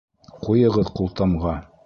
Ҡуйығыҙ 0.45 0.91
ҡултамға! 1.01 1.57